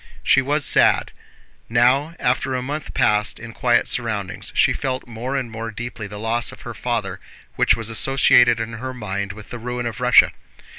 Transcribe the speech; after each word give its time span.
She 0.23 0.41
was 0.41 0.65
sad. 0.65 1.11
Now, 1.69 2.15
after 2.19 2.55
a 2.55 2.63
month 2.63 2.95
passed 2.95 3.37
in 3.37 3.53
quiet 3.53 3.87
surroundings, 3.87 4.51
she 4.55 4.73
felt 4.73 5.05
more 5.05 5.35
and 5.35 5.51
more 5.51 5.69
deeply 5.69 6.07
the 6.07 6.17
loss 6.17 6.51
of 6.51 6.61
her 6.61 6.73
father 6.73 7.19
which 7.55 7.75
was 7.77 7.91
associated 7.91 8.59
in 8.59 8.73
her 8.81 8.95
mind 8.95 9.31
with 9.31 9.51
the 9.51 9.59
ruin 9.59 9.85
of 9.85 9.99
Russia. 9.99 10.31